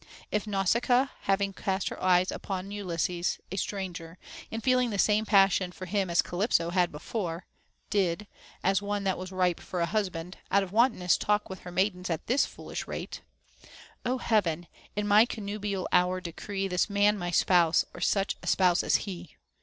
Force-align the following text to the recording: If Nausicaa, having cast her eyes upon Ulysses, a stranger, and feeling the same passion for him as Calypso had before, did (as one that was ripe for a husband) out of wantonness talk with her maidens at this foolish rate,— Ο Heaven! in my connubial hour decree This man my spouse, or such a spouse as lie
If 0.31 0.47
Nausicaa, 0.47 1.09
having 1.25 1.53
cast 1.53 1.89
her 1.89 2.03
eyes 2.03 2.31
upon 2.31 2.71
Ulysses, 2.71 3.39
a 3.51 3.55
stranger, 3.55 4.17
and 4.51 4.63
feeling 4.63 4.89
the 4.89 4.97
same 4.97 5.27
passion 5.27 5.71
for 5.71 5.85
him 5.85 6.09
as 6.09 6.23
Calypso 6.23 6.71
had 6.71 6.91
before, 6.91 7.45
did 7.91 8.25
(as 8.63 8.81
one 8.81 9.03
that 9.03 9.19
was 9.19 9.31
ripe 9.31 9.59
for 9.59 9.79
a 9.79 9.85
husband) 9.85 10.39
out 10.49 10.63
of 10.63 10.71
wantonness 10.71 11.17
talk 11.19 11.51
with 11.51 11.59
her 11.59 11.71
maidens 11.71 12.09
at 12.09 12.25
this 12.25 12.47
foolish 12.47 12.87
rate,— 12.87 13.21
Ο 14.03 14.17
Heaven! 14.19 14.65
in 14.95 15.07
my 15.07 15.23
connubial 15.27 15.87
hour 15.91 16.19
decree 16.19 16.67
This 16.67 16.89
man 16.89 17.15
my 17.15 17.29
spouse, 17.29 17.85
or 17.93 18.01
such 18.01 18.37
a 18.41 18.47
spouse 18.47 18.81
as 18.81 19.05
lie 19.05 19.27